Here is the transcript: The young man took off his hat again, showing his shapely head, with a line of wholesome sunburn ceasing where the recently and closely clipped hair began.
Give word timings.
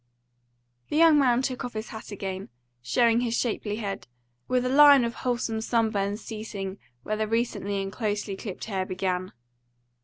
The 0.89 0.95
young 0.97 1.19
man 1.19 1.43
took 1.43 1.63
off 1.63 1.73
his 1.73 1.89
hat 1.89 2.09
again, 2.09 2.49
showing 2.81 3.19
his 3.19 3.37
shapely 3.37 3.75
head, 3.75 4.07
with 4.47 4.65
a 4.65 4.69
line 4.69 5.03
of 5.03 5.13
wholesome 5.13 5.61
sunburn 5.61 6.17
ceasing 6.17 6.79
where 7.03 7.17
the 7.17 7.27
recently 7.27 7.79
and 7.83 7.91
closely 7.91 8.35
clipped 8.35 8.65
hair 8.65 8.83
began. 8.83 9.31